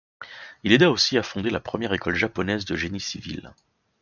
[0.63, 3.53] Il aida aussi à fonder la première école japonaise de génie civil.